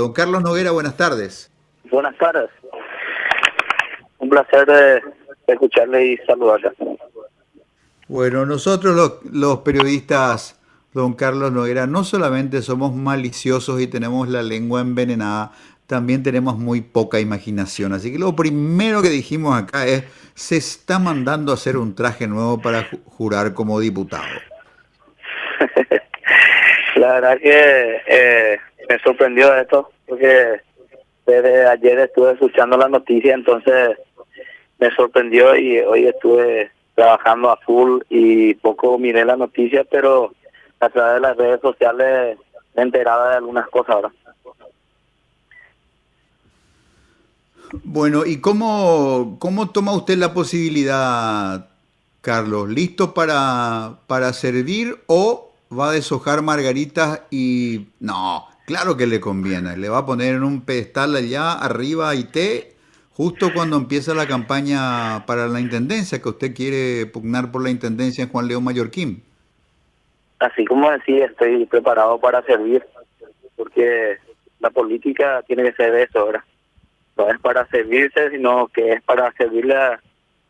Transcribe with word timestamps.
Don 0.00 0.12
Carlos 0.12 0.44
Noguera, 0.44 0.70
buenas 0.70 0.96
tardes. 0.96 1.50
Buenas 1.90 2.16
tardes. 2.18 2.48
Un 4.18 4.28
placer 4.28 4.64
de, 4.64 5.02
escucharle 5.48 6.12
y 6.12 6.16
saludarle. 6.18 6.70
Bueno, 8.06 8.46
nosotros 8.46 9.20
los, 9.24 9.58
periodistas, 9.62 10.60
don 10.92 11.14
Carlos 11.14 11.50
Noguera, 11.50 11.88
no 11.88 12.04
solamente 12.04 12.62
somos 12.62 12.94
maliciosos 12.94 13.80
y 13.80 13.88
tenemos 13.88 14.28
la 14.28 14.40
lengua 14.40 14.82
envenenada, 14.82 15.50
también 15.88 16.22
tenemos 16.22 16.56
muy 16.58 16.80
poca 16.80 17.18
imaginación. 17.18 17.92
Así 17.92 18.12
que 18.12 18.20
lo 18.20 18.36
primero 18.36 19.02
que 19.02 19.10
dijimos 19.10 19.60
acá 19.60 19.84
es, 19.84 20.04
se 20.34 20.58
está 20.58 21.00
mandando 21.00 21.50
a 21.50 21.56
hacer 21.56 21.76
un 21.76 21.96
traje 21.96 22.28
nuevo 22.28 22.62
para 22.62 22.86
jurar 23.04 23.52
como 23.52 23.80
diputado. 23.80 24.28
la 26.94 27.14
verdad 27.14 27.38
que 27.38 28.02
eh, 28.06 28.58
me 28.88 28.98
sorprendió 29.00 29.54
esto, 29.54 29.90
porque 30.06 30.60
desde 31.26 31.66
ayer 31.66 31.98
estuve 31.98 32.32
escuchando 32.32 32.76
la 32.76 32.88
noticia, 32.88 33.34
entonces 33.34 33.98
me 34.78 34.90
sorprendió 34.92 35.54
y 35.56 35.78
hoy 35.80 36.06
estuve 36.06 36.70
trabajando 36.94 37.50
a 37.50 37.56
full 37.58 38.00
y 38.08 38.54
poco 38.54 38.98
miré 38.98 39.24
la 39.24 39.36
noticia, 39.36 39.84
pero 39.84 40.32
a 40.80 40.88
través 40.88 41.14
de 41.14 41.20
las 41.20 41.36
redes 41.36 41.60
sociales 41.60 42.38
me 42.74 42.82
enteraba 42.82 43.30
de 43.30 43.36
algunas 43.36 43.68
cosas 43.68 43.96
ahora. 43.96 44.12
Bueno, 47.84 48.24
¿y 48.24 48.40
cómo, 48.40 49.36
cómo 49.38 49.70
toma 49.70 49.92
usted 49.92 50.16
la 50.16 50.32
posibilidad, 50.32 51.68
Carlos? 52.22 52.70
¿Listo 52.70 53.12
para, 53.12 53.98
para 54.06 54.32
servir 54.32 54.96
o 55.06 55.52
va 55.70 55.90
a 55.90 55.92
deshojar 55.92 56.40
margaritas 56.40 57.22
y 57.30 57.88
no, 58.00 58.48
claro 58.68 58.98
que 58.98 59.06
le 59.06 59.18
conviene, 59.18 59.78
le 59.78 59.88
va 59.88 59.98
a 59.98 60.04
poner 60.04 60.34
en 60.34 60.42
un 60.42 60.60
pedestal 60.60 61.16
allá 61.16 61.52
arriba 61.52 62.14
y 62.14 62.24
té 62.24 62.74
justo 63.14 63.48
cuando 63.54 63.78
empieza 63.78 64.12
la 64.12 64.26
campaña 64.26 65.24
para 65.24 65.48
la 65.48 65.58
intendencia, 65.58 66.20
que 66.20 66.28
usted 66.28 66.54
quiere 66.54 67.06
pugnar 67.06 67.50
por 67.50 67.62
la 67.62 67.70
intendencia 67.70 68.22
en 68.22 68.28
Juan 68.28 68.46
León 68.46 68.64
Mallorquín. 68.64 69.22
Así 70.38 70.66
como 70.66 70.90
decía, 70.90 71.24
estoy 71.24 71.64
preparado 71.64 72.20
para 72.20 72.42
servir, 72.42 72.84
porque 73.56 74.18
la 74.60 74.68
política 74.68 75.42
tiene 75.46 75.62
que 75.62 75.72
ser 75.72 75.94
eso, 75.94 76.26
¿verdad? 76.26 76.44
No 77.16 77.30
es 77.30 77.40
para 77.40 77.66
servirse, 77.68 78.30
sino 78.30 78.68
que 78.68 78.92
es 78.92 79.02
para 79.02 79.32
servirle 79.32 79.76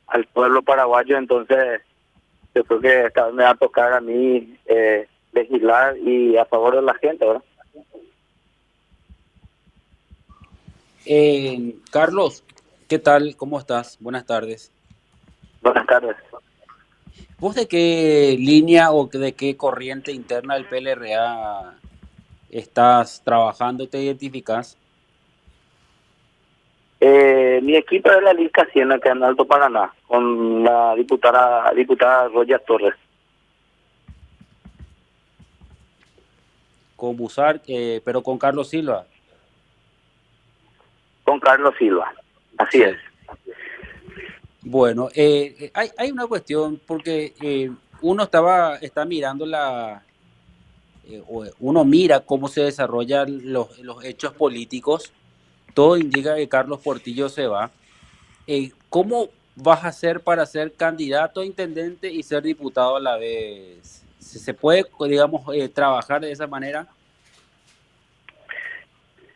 al 0.09 0.25
pueblo 0.33 0.63
paraguayo, 0.63 1.17
entonces 1.17 1.83
yo 2.53 2.65
creo 2.65 2.81
que 2.81 3.13
me 3.33 3.45
va 3.45 3.51
a 3.51 3.55
tocar 3.55 3.93
a 3.93 4.01
mí 4.01 4.59
eh, 4.67 5.07
legislar 5.33 5.97
y 5.99 6.37
a 6.37 6.45
favor 6.47 6.75
de 6.75 6.83
la 6.83 6.95
gente, 6.95 7.25
¿verdad? 7.25 7.45
Eh, 11.11 11.77
Carlos, 11.91 12.45
¿Qué 12.89 12.99
tal? 12.99 13.37
¿Cómo 13.37 13.59
estás? 13.59 13.99
Buenas 14.01 14.25
tardes. 14.25 14.73
Buenas 15.61 15.87
tardes. 15.87 16.17
¿Vos 17.39 17.55
de 17.55 17.69
qué 17.69 18.35
línea 18.39 18.93
o 18.93 19.07
de 19.07 19.35
qué 19.35 19.59
corriente 19.59 20.11
interna 20.11 20.55
del 20.55 20.65
PLRA 20.65 21.75
estás 22.49 23.23
trabajando 23.23 23.85
y 23.85 23.89
te 23.89 24.03
identificas? 24.03 24.79
Eh, 26.99 27.61
mi 27.63 27.77
equipo 27.77 28.11
es 28.11 28.23
la 28.23 28.33
Liga 28.33 28.67
Siena, 28.73 28.99
que 28.99 29.11
en 29.11 29.23
Alto 29.23 29.47
Paraná, 29.47 29.93
con 30.07 30.65
la 30.65 30.95
diputada 30.95 31.71
diputada 31.75 32.29
Roya 32.29 32.59
Torres. 32.59 32.95
Con 36.97 37.19
Busar, 37.19 37.61
eh, 37.67 38.01
pero 38.03 38.23
con 38.23 38.39
Carlos 38.39 38.71
Silva. 38.71 39.05
Con 41.29 41.41
Carlos 41.41 41.75
Silva. 41.79 42.11
Así 42.57 42.81
es. 42.81 42.97
Bueno, 44.63 45.11
eh, 45.15 45.71
hay, 45.75 45.91
hay 45.99 46.11
una 46.11 46.27
cuestión 46.27 46.81
porque 46.87 47.35
eh, 47.43 47.71
uno 48.01 48.23
estaba 48.23 48.77
está 48.77 49.05
mirando 49.05 49.45
la 49.45 50.03
eh, 51.05 51.23
uno 51.61 51.85
mira 51.85 52.21
cómo 52.21 52.49
se 52.49 52.63
desarrollan 52.63 53.53
los, 53.53 53.79
los, 53.81 54.03
hechos 54.07 54.33
políticos. 54.33 55.13
Todo 55.75 55.99
indica 55.99 56.35
que 56.35 56.49
Carlos 56.49 56.81
Portillo 56.81 57.29
se 57.29 57.47
va. 57.47 57.71
¿Cómo 58.89 59.29
vas 59.55 59.85
a 59.85 59.89
hacer 59.89 60.21
para 60.21 60.47
ser 60.47 60.73
candidato 60.73 61.43
a 61.43 61.45
intendente 61.45 62.11
y 62.11 62.23
ser 62.23 62.43
diputado 62.43 62.97
a 62.97 63.01
la 63.01 63.19
vez? 63.19 64.03
¿Se 64.19 64.55
puede, 64.55 64.87
digamos, 65.07 65.43
trabajar 65.75 66.23
de 66.23 66.33
esa 66.33 66.47
manera? 66.47 66.89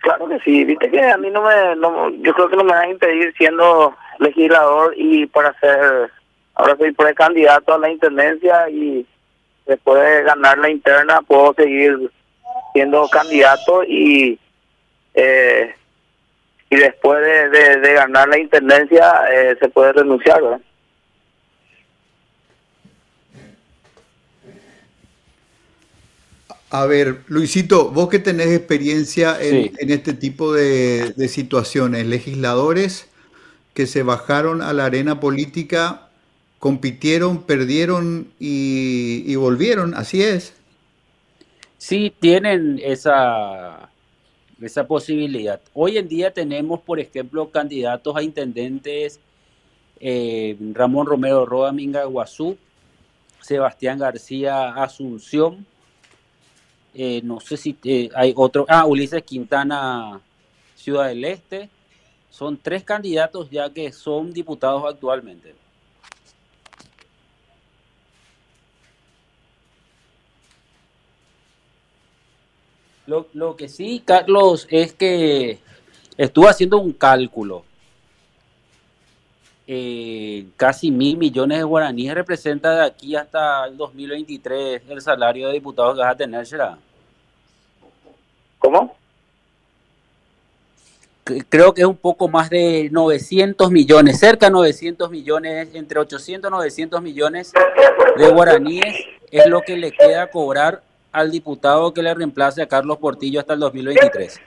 Claro 0.03 0.29
que 0.29 0.41
sí, 0.41 0.65
viste 0.65 0.91
que 0.91 1.01
a 1.01 1.17
mí 1.17 1.31
no 1.31 1.43
me, 1.43 2.21
yo 2.23 2.35
creo 2.35 2.49
que 2.49 2.57
no 2.57 2.65
me 2.65 2.73
va 2.73 2.81
a 2.81 2.89
impedir 2.89 3.33
siendo 3.37 3.95
legislador 4.19 4.93
y 4.97 5.27
para 5.27 5.59
ser, 5.61 6.11
ahora 6.55 6.77
soy 6.77 6.91
precandidato 6.91 7.73
a 7.73 7.79
la 7.79 7.89
intendencia 7.89 8.69
y 8.69 9.07
después 9.65 10.03
de 10.03 10.25
ganar 10.25 10.59
la 10.59 10.71
interna 10.71 11.23
puedo 11.23 11.55
seguir 11.55 12.11
siendo 12.73 13.09
candidato 13.09 13.85
y 13.85 14.41
eh, 15.15 15.73
y 16.69 16.77
después 16.77 17.21
de, 17.21 17.77
de, 17.77 17.93
ganar 17.93 18.29
la 18.29 18.39
intendencia 18.39 19.25
eh, 19.31 19.57
se 19.61 19.69
puede 19.69 19.93
renunciar, 19.93 20.43
¿verdad? 20.43 20.61
A 26.75 26.87
ver, 26.87 27.21
Luisito, 27.27 27.91
vos 27.91 28.09
que 28.09 28.19
tenés 28.19 28.47
experiencia 28.47 29.37
en, 29.39 29.91
este 29.91 30.15
tipo 30.15 30.55
de, 30.55 31.13
situaciones, 31.29 32.07
legisladores 32.07 33.11
que 33.75 33.87
se 33.87 34.03
bajaron 34.03 34.63
a 34.63 34.73
la 34.73 34.87
arena 34.87 35.21
política, 35.21 36.09
compitieron, 36.59 37.43
perdieron 37.43 38.33
y, 38.41 39.35
volvieron, 39.35 39.93
así 39.93 40.23
es. 40.23 40.55
Sí, 41.77 42.11
tienen 42.19 42.81
esa, 42.83 43.91
esa 44.59 44.87
posibilidad. 44.87 45.61
Hoy 45.75 45.99
en 45.99 46.09
día 46.09 46.33
tenemos, 46.33 46.81
por 46.81 46.99
ejemplo, 46.99 47.51
candidatos 47.51 48.17
a 48.17 48.23
intendentes, 48.23 49.21
eh, 50.01 50.57
Ramón 50.73 51.07
Romero 51.07 51.45
Roa 51.45 51.71
Minga 51.71 52.05
Guazú, 52.05 52.57
Sebastián 53.43 53.99
García 53.99 54.71
Asunción, 54.71 55.67
eh, 56.95 57.21
no 57.23 57.41
sé 57.41 57.57
si 57.57 57.77
eh, 57.85 58.11
hay 58.15 58.33
otro, 58.37 58.67
ah, 58.69 58.87
Ulises 58.87 59.23
Quintana, 59.23 60.21
Ciudad 60.75 61.09
del 61.09 61.25
Este, 61.25 61.71
son 62.31 62.59
tres 62.59 62.85
candidatos 62.85 63.51
ya 63.51 63.71
que 63.71 63.93
son 63.93 64.33
diputados 64.33 64.85
actualmente. 64.87 65.55
Lo, 73.07 73.57
que 73.57 73.69
sí, 73.69 74.03
Carlos, 74.05 74.67
es 74.71 74.93
que 74.93 75.59
estuve 76.17 76.49
haciendo 76.49 76.79
un 76.79 76.93
cálculo. 76.93 77.65
Eh, 79.67 80.47
casi 80.57 80.91
mil 80.91 81.17
millones 81.17 81.59
de 81.59 81.65
guaraníes 81.65 82.15
representa 82.15 82.75
de 82.75 82.85
aquí 82.85 83.15
hasta 83.15 83.67
el 83.67 83.77
2023 83.77 84.83
el 84.89 85.01
salario 85.01 85.47
de 85.47 85.55
diputados 85.55 85.95
que 85.95 86.01
vas 86.01 86.13
a 86.13 86.17
tener, 86.17 86.45
¿será? 86.45 86.77
¿Cómo? 88.59 88.97
Creo 91.49 91.73
que 91.73 91.83
es 91.83 91.87
un 91.87 91.97
poco 91.97 92.29
más 92.29 92.51
de 92.51 92.89
900 92.91 93.71
millones, 93.71 94.19
cerca 94.19 94.47
de 94.47 94.53
900 94.53 95.09
millones, 95.09 95.69
entre 95.75 96.01
800 96.01 96.49
y 96.49 96.51
900 96.51 97.01
millones 97.01 97.53
de 98.19 98.29
guaraníes 98.29 98.97
es 99.31 99.47
lo 99.47 99.63
que 99.63 99.77
le 99.77 99.93
queda 99.93 100.29
cobrar 100.31 100.83
al 101.13 101.31
diputado 101.31 101.95
que 101.95 102.03
le 102.03 102.13
reemplace 102.13 102.63
a 102.63 102.67
Carlos 102.67 102.99
Portillo 102.99 103.39
hasta 103.39 103.55
el 103.55 103.61
2023. 103.61 104.41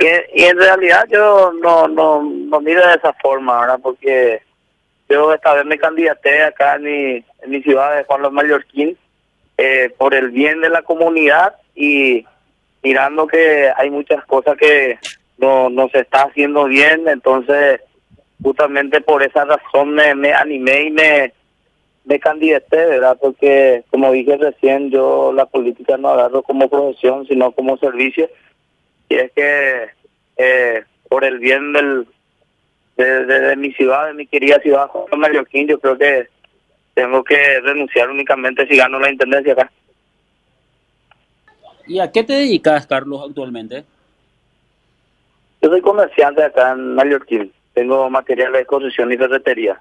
Y, 0.00 0.44
en 0.44 0.56
realidad 0.56 1.06
yo 1.10 1.52
no, 1.60 1.88
no, 1.88 2.22
no 2.22 2.60
miro 2.60 2.86
de 2.86 2.94
esa 2.94 3.12
forma, 3.14 3.60
¿verdad? 3.60 3.80
Porque 3.82 4.42
yo 5.08 5.32
esta 5.32 5.54
vez 5.54 5.64
me 5.64 5.78
candidaté 5.78 6.42
acá 6.42 6.76
en 6.76 6.82
mi, 6.82 7.24
en 7.42 7.50
mi 7.50 7.62
ciudad 7.62 7.96
de 7.96 8.04
Juan 8.04 8.22
Los 8.22 8.32
Mallorquín 8.32 8.96
eh, 9.56 9.92
por 9.96 10.14
el 10.14 10.30
bien 10.30 10.60
de 10.60 10.68
la 10.68 10.82
comunidad 10.82 11.54
y 11.74 12.24
mirando 12.82 13.26
que 13.26 13.72
hay 13.76 13.90
muchas 13.90 14.24
cosas 14.26 14.56
que 14.56 14.98
no, 15.38 15.70
no 15.70 15.88
se 15.88 16.00
está 16.00 16.22
haciendo 16.22 16.64
bien, 16.64 17.08
entonces 17.08 17.80
justamente 18.42 19.00
por 19.00 19.22
esa 19.22 19.44
razón 19.44 19.90
me, 19.90 20.14
me 20.14 20.32
animé 20.32 20.82
y 20.84 20.90
me, 20.90 21.32
me 22.04 22.20
candidaté, 22.20 22.76
¿verdad? 22.76 23.16
Porque 23.20 23.82
como 23.90 24.12
dije 24.12 24.36
recién, 24.36 24.90
yo 24.90 25.32
la 25.32 25.46
política 25.46 25.96
no 25.96 26.10
agarro 26.10 26.42
como 26.42 26.68
profesión, 26.68 27.26
sino 27.26 27.52
como 27.52 27.78
servicio 27.78 28.28
y 29.08 29.14
es 29.14 29.32
que 29.32 29.90
eh, 30.36 30.84
por 31.08 31.24
el 31.24 31.38
bien 31.38 31.72
del 31.72 32.06
de, 32.96 33.56
mi 33.56 33.72
ciudad, 33.72 34.08
de 34.08 34.14
mi 34.14 34.26
querida 34.26 34.58
ciudad, 34.60 34.88
Juan 34.88 35.20
Mallorquín, 35.20 35.68
yo 35.68 35.78
creo 35.78 35.96
que 35.96 36.28
tengo 36.94 37.22
que 37.22 37.60
renunciar 37.60 38.10
únicamente 38.10 38.66
si 38.66 38.76
gano 38.76 38.98
la 38.98 39.10
intendencia 39.10 39.52
acá. 39.52 39.70
¿Y 41.86 42.00
a 42.00 42.10
qué 42.10 42.24
te 42.24 42.32
dedicas, 42.32 42.86
Carlos, 42.86 43.24
actualmente? 43.26 43.84
Yo 45.62 45.70
soy 45.70 45.80
comerciante 45.80 46.42
acá 46.42 46.72
en 46.72 46.94
Mallorquín. 46.94 47.52
Tengo 47.72 48.10
materiales 48.10 48.60
de 48.60 48.66
construcción 48.66 49.12
y 49.12 49.16
ferretería. 49.16 49.80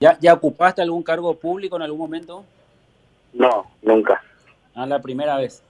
¿Ya, 0.00 0.18
¿Ya 0.20 0.34
ocupaste 0.34 0.82
algún 0.82 1.02
cargo 1.02 1.38
público 1.38 1.76
en 1.76 1.82
algún 1.82 1.98
momento? 1.98 2.44
No, 3.32 3.70
nunca. 3.82 4.22
Ah, 4.74 4.86
la 4.86 5.00
primera 5.00 5.36
vez. 5.36 5.62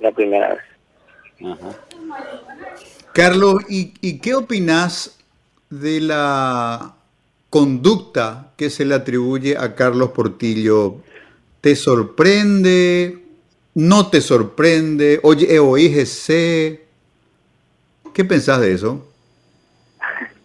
La 0.00 0.12
primera 0.12 0.54
vez. 0.54 0.62
Ajá. 1.44 1.76
Carlos, 3.12 3.62
¿y, 3.68 3.94
¿y 4.00 4.18
qué 4.18 4.34
opinas 4.34 5.18
de 5.70 6.00
la 6.00 6.94
conducta 7.50 8.52
que 8.56 8.68
se 8.70 8.84
le 8.84 8.94
atribuye 8.94 9.56
a 9.56 9.74
Carlos 9.74 10.10
Portillo? 10.10 10.96
¿Te 11.60 11.74
sorprende? 11.76 13.18
¿No 13.74 14.08
te 14.08 14.20
sorprende? 14.20 15.20
Oye, 15.22 15.58
oígese. 15.58 16.84
¿Qué 18.14 18.24
pensás 18.24 18.60
de 18.60 18.72
eso? 18.72 19.06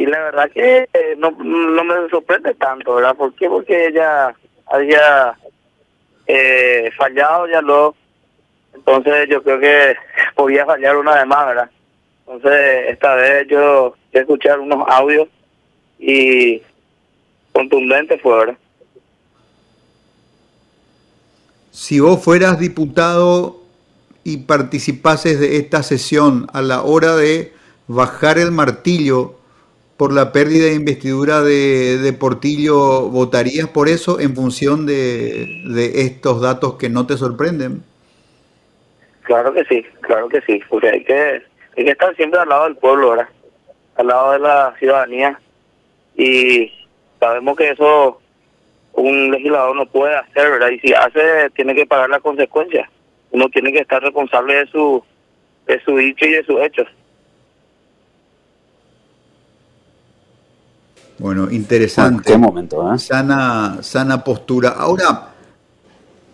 Y 0.00 0.06
la 0.06 0.20
verdad 0.20 0.48
que 0.52 0.88
no, 1.16 1.32
no 1.32 1.82
me 1.82 2.08
sorprende 2.08 2.54
tanto, 2.54 2.94
¿verdad? 2.94 3.16
¿Por 3.16 3.34
qué? 3.34 3.48
Porque 3.48 3.88
ella 3.88 4.32
había 4.66 5.36
eh, 6.28 6.90
fallado 6.96 7.48
ya 7.48 7.62
lo 7.62 7.96
entonces 8.74 9.28
yo 9.28 9.42
creo 9.42 9.58
que 9.58 9.96
podía 10.36 10.64
fallar 10.64 10.96
una 10.96 11.14
vez 11.14 11.26
más, 11.26 11.46
¿verdad? 11.46 11.70
Entonces 12.26 12.90
esta 12.90 13.14
vez 13.14 13.48
yo 13.48 13.94
escuchar 14.12 14.60
unos 14.60 14.84
audios 14.88 15.28
y 15.98 16.62
contundente 17.52 18.18
fue, 18.18 18.38
¿verdad? 18.38 18.58
Si 21.70 22.00
vos 22.00 22.22
fueras 22.22 22.58
diputado 22.58 23.62
y 24.24 24.38
participases 24.38 25.40
de 25.40 25.56
esta 25.56 25.82
sesión 25.82 26.48
a 26.52 26.60
la 26.60 26.82
hora 26.82 27.16
de 27.16 27.54
bajar 27.86 28.38
el 28.38 28.50
martillo 28.50 29.37
por 29.98 30.12
la 30.12 30.30
pérdida 30.30 30.66
de 30.66 30.74
investidura 30.74 31.42
de, 31.42 32.16
Portillo, 32.18 33.08
¿votarías 33.08 33.66
por 33.66 33.88
eso 33.88 34.20
en 34.20 34.34
función 34.36 34.86
de, 34.86 35.90
estos 35.96 36.40
datos 36.40 36.74
que 36.74 36.88
no 36.88 37.04
te 37.04 37.16
sorprenden? 37.16 37.82
Claro 39.22 39.52
que 39.52 39.64
sí, 39.64 39.84
claro 40.00 40.28
que 40.28 40.40
sí, 40.42 40.62
porque 40.68 40.88
hay 40.88 41.04
que, 41.04 41.42
hay 41.76 41.84
que 41.84 41.90
estar 41.90 42.14
siempre 42.14 42.38
al 42.38 42.48
lado 42.48 42.64
del 42.64 42.76
pueblo, 42.76 43.10
¿verdad? 43.10 43.28
Al 43.96 44.06
lado 44.06 44.32
de 44.32 44.38
la 44.38 44.74
ciudadanía. 44.78 45.38
Y 46.16 46.72
sabemos 47.18 47.56
que 47.56 47.70
eso 47.70 48.20
un 48.92 49.32
legislador 49.32 49.74
no 49.74 49.86
puede 49.86 50.14
hacer, 50.14 50.48
¿verdad? 50.48 50.70
Y 50.70 50.78
si 50.78 50.94
hace, 50.94 51.50
tiene 51.56 51.74
que 51.74 51.86
pagar 51.86 52.08
las 52.08 52.22
consecuencias. 52.22 52.88
Uno 53.32 53.48
tiene 53.48 53.72
que 53.72 53.80
estar 53.80 54.00
responsable 54.00 54.54
de 54.54 54.66
su, 54.68 55.02
de 55.66 55.80
su 55.80 55.96
dicho 55.96 56.24
y 56.24 56.30
de 56.30 56.44
sus 56.44 56.60
hechos. 56.60 56.86
Bueno, 61.18 61.50
interesante. 61.50 62.32
qué 62.32 62.38
momento, 62.38 62.94
¿eh? 62.94 62.98
Sana, 62.98 63.78
sana 63.82 64.22
postura. 64.22 64.70
Ahora, 64.70 65.34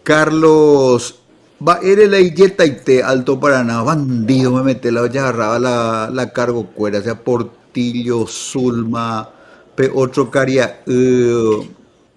Carlos, 0.02 1.20
va, 1.66 1.78
eres 1.82 2.10
la 2.10 2.20
y 2.20 2.32
te 2.32 3.02
Alto 3.02 3.40
Paraná, 3.40 3.82
bandido, 3.82 4.52
me 4.52 4.62
mete 4.62 4.92
la 4.92 5.02
olla 5.02 5.22
agarraba 5.22 5.58
la, 5.58 6.10
la 6.12 6.32
cargo 6.32 6.66
cuera, 6.66 6.98
o 6.98 7.02
sea, 7.02 7.18
Portillo, 7.18 8.26
Zulma, 8.26 9.30
pe 9.74 9.90
otro 9.94 10.30
caria, 10.30 10.82
uh, 10.86 11.64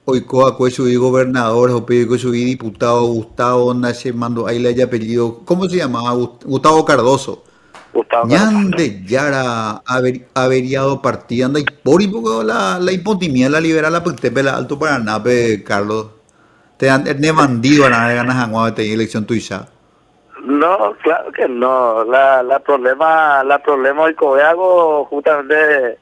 Oicoa, 0.03 0.57
y 0.59 0.95
gobernador, 0.95 1.71
o 1.71 1.85
y 1.89 2.43
diputado, 2.43 3.05
Gustavo 3.05 3.73
Nache, 3.73 4.11
mando, 4.11 4.47
ahí 4.47 4.59
le 4.59 4.69
haya 4.69 4.85
apellido, 4.85 5.39
¿cómo 5.45 5.69
se 5.69 5.77
llamaba? 5.77 6.11
Gustavo 6.45 6.83
Cardoso. 6.83 7.43
Ñande 8.25 9.01
Yara 9.05 9.81
averiado 10.33 11.01
partida 11.01 11.45
anda 11.47 11.59
y 11.59 11.65
por 11.65 12.01
y 12.01 12.07
poco 12.07 12.43
la, 12.43 12.79
la 12.79 12.91
impontimia 12.91 13.49
la 13.49 13.59
liberal 13.59 13.93
la 13.93 14.03
pues 14.03 14.15
la 14.43 14.55
alto 14.55 14.77
para 14.77 14.99
nape 14.99 15.63
Carlos. 15.63 16.07
Te 16.77 16.89
han 16.89 17.03
ne 17.03 17.31
bandido 17.31 17.85
a 17.85 17.89
la 17.89 18.13
ganas 18.13 18.35
a 18.37 18.71
de 18.71 18.93
elección 18.93 19.25
tuya. 19.25 19.67
No 20.43 20.93
claro 21.01 21.31
que 21.31 21.47
no. 21.47 22.03
La, 22.05 22.43
la 22.43 22.59
problema 22.59 23.43
la 23.43 23.57
problema 23.59 24.03
hoy 24.03 24.15
que 24.15 24.41
hago 24.41 25.05
justamente 25.05 25.97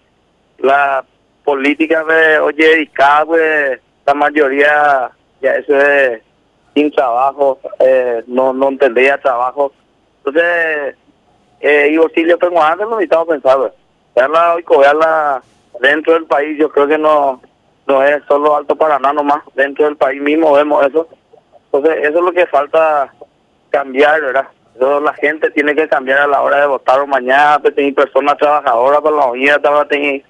la 0.59 1.06
política 1.44 2.03
de 2.03 2.39
oye 2.39 2.68
dedicada 2.68 3.25
pues 3.25 3.80
la 4.06 4.13
mayoría 4.13 5.12
ya 5.42 5.56
eso 5.56 5.77
es 5.77 6.21
sin 6.74 6.92
trabajo 6.92 7.59
eh, 7.80 8.24
no 8.27 8.53
no 8.53 8.69
entendía 8.69 9.18
trabajo. 9.21 9.71
Entonces 10.25 10.95
eh, 11.67 11.89
y 11.91 12.38
tengo 12.38 12.62
antes 12.62 12.88
lo 12.88 12.95
necesitamos 12.97 13.27
pensar, 13.27 13.73
verla 14.15 14.53
hoy, 14.53 14.65
verla 14.79 15.41
dentro 15.79 16.13
del 16.13 16.25
país, 16.25 16.57
yo 16.59 16.69
creo 16.69 16.88
que 16.88 16.97
no 16.97 17.41
no 17.88 18.03
es 18.03 18.23
solo 18.27 18.56
Alto 18.56 18.75
Paraná 18.75 19.13
nomás, 19.13 19.44
dentro 19.56 19.85
del 19.85 19.97
país 19.97 20.21
mismo 20.21 20.53
vemos 20.53 20.85
eso. 20.85 21.07
Entonces, 21.65 22.03
eso 22.03 22.19
es 22.19 22.23
lo 22.23 22.31
que 22.31 22.45
falta 22.47 23.13
cambiar, 23.69 24.21
¿verdad? 24.21 24.47
Eso 24.75 25.00
la 25.00 25.13
gente 25.13 25.50
tiene 25.51 25.75
que 25.75 25.88
cambiar 25.88 26.19
a 26.19 26.27
la 26.27 26.41
hora 26.41 26.62
de 26.62 26.67
votar 26.67 27.00
o 27.00 27.07
mañana, 27.07 27.59
pues 27.59 27.75
tener 27.75 27.94
personas 27.95 28.38
trabajadoras 28.38 29.01
con 29.01 29.15
la 29.15 29.25
unidad, 29.25 29.61
tener, 29.88 30.23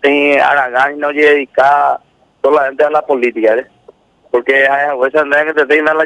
tener 0.00 0.40
Aragán 0.40 0.96
y 0.96 0.98
no 0.98 1.08
dedicada 1.08 2.00
solamente 2.42 2.84
a 2.84 2.90
la 2.90 3.02
política, 3.02 3.54
¿eh? 3.54 3.66
Porque 4.30 4.66
a 4.66 4.94
veces 4.96 5.22
que 5.46 5.54
te 5.54 5.66
tengan 5.66 5.96
la 5.96 6.04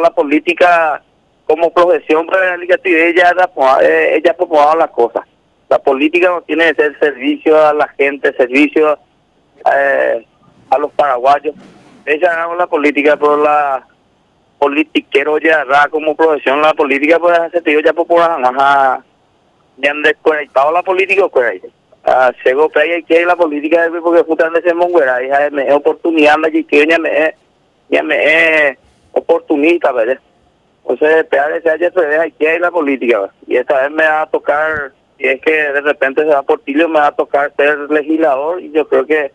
la 0.00 0.10
política 0.10 1.02
como 1.46 1.72
profesión 1.72 2.26
reivindicativa 2.28 2.98
ella 2.98 3.50
eh, 3.82 4.16
ella 4.16 4.30
ha 4.32 4.36
promovado 4.36 4.76
las 4.76 4.90
cosas. 4.90 5.24
La 5.68 5.78
política 5.78 6.28
no 6.28 6.42
tiene 6.42 6.74
que 6.74 6.82
ser 6.82 6.98
servicio 6.98 7.64
a 7.64 7.72
la 7.72 7.88
gente, 7.88 8.32
servicio 8.34 8.98
eh, 9.72 10.26
a 10.70 10.78
los 10.78 10.92
paraguayos. 10.92 11.54
Ella 12.04 12.44
haga 12.44 12.54
la 12.54 12.66
política, 12.66 13.16
pero 13.16 13.36
la 13.36 13.86
politiquero 14.58 15.38
ya 15.38 15.64
como 15.90 16.16
profesión 16.16 16.62
la 16.62 16.72
política 16.74 17.18
pues 17.18 17.38
hace 17.38 17.60
tío 17.60 17.80
ya 17.80 17.92
por 17.92 18.08
más 18.08 19.00
ya 19.76 19.90
han 19.90 20.02
desconectado 20.02 20.72
la 20.72 20.82
política 20.82 21.28
pues 21.28 21.46
ahí 21.50 22.32
llegó 22.44 22.68
que 22.70 23.04
que 23.06 23.26
la 23.26 23.36
política 23.36 23.88
porque 24.02 24.22
justamente 24.22 24.62
se 24.62 24.74
monguera 24.74 25.18
ya 25.22 25.50
me 25.50 25.68
es 25.68 25.74
oportunidad 25.74 26.38
me 26.38 27.34
ya 27.90 28.02
me 28.02 28.68
es 28.70 28.78
oportunista 29.12 29.92
¿verdad? 29.92 30.18
Entonces, 30.88 31.24
pegar 31.24 31.50
ese 31.52 31.68
HFD 31.68 32.20
aquí 32.20 32.46
hay 32.46 32.58
la 32.60 32.70
política. 32.70 33.30
Y 33.46 33.56
esta 33.56 33.82
vez 33.82 33.90
me 33.90 34.04
va 34.04 34.22
a 34.22 34.30
tocar, 34.30 34.92
si 35.18 35.24
es 35.24 35.40
que 35.40 35.52
de 35.52 35.80
repente 35.80 36.22
se 36.22 36.28
va 36.28 36.42
por 36.42 36.60
Tilio, 36.60 36.88
me 36.88 37.00
va 37.00 37.08
a 37.08 37.16
tocar 37.16 37.52
ser 37.56 37.78
legislador 37.90 38.62
y 38.62 38.70
yo 38.70 38.86
creo 38.86 39.04
que 39.04 39.32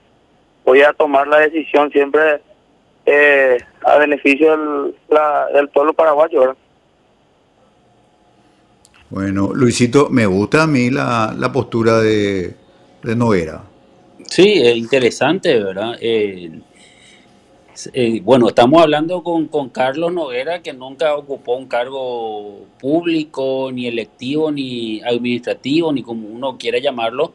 voy 0.64 0.82
a 0.82 0.94
tomar 0.94 1.28
la 1.28 1.40
decisión 1.40 1.92
siempre 1.92 2.42
eh, 3.06 3.58
a 3.84 3.98
beneficio 3.98 4.52
del, 4.52 4.96
del 5.54 5.70
pueblo 5.70 5.94
paraguayo. 5.94 6.56
Bueno, 9.10 9.52
Luisito, 9.54 10.08
me 10.10 10.25
gusta 10.25 10.64
a 10.64 10.68
mí 10.68 10.90
la, 10.90 11.36
la 11.38 11.52
postura 11.52 12.00
de, 12.00 12.54
de 13.04 13.16
Noguera. 13.16 13.62
Sí, 14.25 14.62
es 14.64 14.78
interesante, 14.78 15.62
¿verdad? 15.62 15.98
Eh, 16.00 16.50
eh, 17.94 18.22
bueno, 18.24 18.48
estamos 18.48 18.82
hablando 18.82 19.24
con, 19.24 19.48
con, 19.48 19.70
Carlos 19.70 20.12
Noguera, 20.12 20.62
que 20.62 20.74
nunca 20.74 21.16
ocupó 21.16 21.56
un 21.56 21.68
cargo 21.68 22.66
público, 22.80 23.70
ni 23.72 23.88
electivo, 23.88 24.51
ni 24.51 25.01
administrativo, 25.01 25.92
ni 25.94 26.04
como 26.04 26.28
uno 26.28 26.58
quiera 26.58 26.80
llamarlo. 26.80 27.34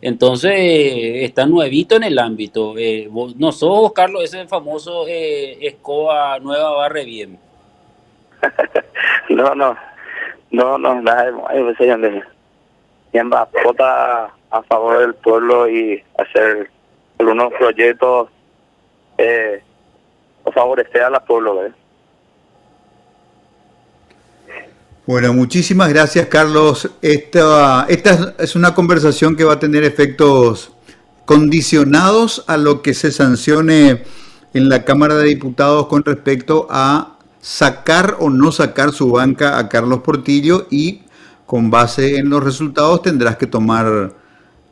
Entonces, 0.00 0.52
está 1.24 1.46
nuevito 1.46 1.96
en 1.96 2.04
el 2.04 2.18
ámbito. 2.18 2.74
Eh, 2.76 3.10
no 3.36 3.52
sos, 3.52 3.92
Carlos, 3.92 4.24
ese 4.24 4.46
famoso 4.46 5.06
eh, 5.08 5.58
escoba 5.66 6.38
nueva 6.38 6.70
barre 6.72 7.04
bien. 7.04 7.38
no, 9.30 9.54
no, 9.54 9.76
no, 10.50 10.78
no, 10.78 11.02
nada, 11.02 11.30
va 13.32 13.48
vota 13.64 14.30
a 14.50 14.62
favor 14.62 15.00
del 15.00 15.14
pueblo 15.14 15.68
y 15.68 16.02
hacer 16.16 16.70
algunos 17.18 17.52
proyectos 17.54 18.28
eh, 19.18 19.62
favorecer 20.54 21.02
a 21.02 21.10
la 21.10 21.20
pueblo. 21.20 21.60
Bueno, 25.06 25.32
muchísimas 25.34 25.88
gracias 25.90 26.26
Carlos. 26.28 26.90
Esta, 27.02 27.86
esta 27.88 28.34
es 28.38 28.56
una 28.56 28.74
conversación 28.74 29.36
que 29.36 29.44
va 29.44 29.54
a 29.54 29.58
tener 29.58 29.84
efectos 29.84 30.72
condicionados 31.24 32.44
a 32.46 32.56
lo 32.56 32.80
que 32.80 32.94
se 32.94 33.12
sancione 33.12 34.04
en 34.54 34.68
la 34.68 34.84
Cámara 34.84 35.16
de 35.16 35.28
Diputados 35.28 35.86
con 35.88 36.04
respecto 36.04 36.66
a 36.70 37.18
sacar 37.40 38.16
o 38.18 38.30
no 38.30 38.52
sacar 38.52 38.92
su 38.92 39.10
banca 39.10 39.58
a 39.58 39.68
Carlos 39.68 40.00
Portillo 40.00 40.66
y 40.70 41.02
con 41.46 41.70
base 41.70 42.18
en 42.18 42.30
los 42.30 42.42
resultados 42.42 43.02
tendrás 43.02 43.36
que 43.36 43.46
tomar 43.46 44.12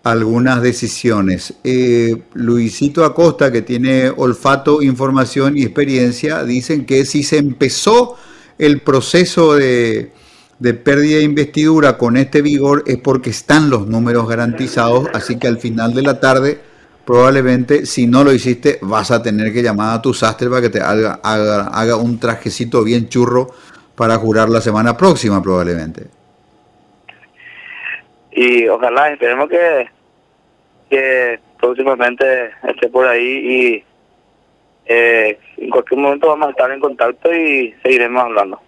algunas 0.06 0.62
decisiones. 0.62 1.54
Eh, 1.64 2.22
Luisito 2.34 3.04
Acosta, 3.04 3.50
que 3.50 3.62
tiene 3.62 4.08
olfato, 4.08 4.80
información 4.80 5.56
y 5.58 5.64
experiencia, 5.64 6.44
dicen 6.44 6.86
que 6.86 7.04
si 7.04 7.25
se 7.25 7.38
empezó 7.38 8.16
el 8.56 8.82
proceso 8.82 9.54
de, 9.54 10.12
de 10.60 10.75
pérdida 10.75 11.18
de 11.18 11.25
investidura 11.25 11.98
con 11.98 12.16
este 12.16 12.40
vigor 12.40 12.84
es 12.86 12.98
porque 12.98 13.30
están 13.30 13.68
los 13.68 13.88
números 13.88 14.28
garantizados, 14.28 15.08
así 15.12 15.40
que 15.40 15.48
al 15.48 15.58
final 15.58 15.92
de 15.92 16.02
la 16.02 16.20
tarde 16.20 16.60
probablemente 17.04 17.84
si 17.84 18.06
no 18.06 18.22
lo 18.22 18.32
hiciste 18.32 18.78
vas 18.82 19.10
a 19.10 19.20
tener 19.22 19.52
que 19.52 19.62
llamar 19.62 19.98
a 19.98 20.02
tu 20.02 20.14
sastre 20.14 20.48
para 20.48 20.62
que 20.62 20.70
te 20.70 20.80
haga, 20.80 21.20
haga, 21.22 21.96
un 21.96 22.20
trajecito 22.20 22.84
bien 22.84 23.08
churro 23.08 23.48
para 23.96 24.16
jurar 24.18 24.48
la 24.50 24.60
semana 24.60 24.96
próxima 24.96 25.42
probablemente. 25.42 26.06
Y 28.30 28.68
ojalá, 28.68 29.10
esperemos 29.10 29.48
que 29.48 29.96
que 30.88 31.38
próximamente 31.59 32.50
esté 32.69 32.88
por 32.88 33.07
ahí 33.07 33.23
y 33.23 33.85
eh, 34.87 35.38
en 35.57 35.71
cualquier 35.71 36.00
momento 36.00 36.28
vamos 36.28 36.49
a 36.49 36.50
estar 36.50 36.71
en 36.71 36.81
contacto 36.81 37.33
y 37.35 37.75
seguiremos 37.83 38.23
hablando. 38.23 38.61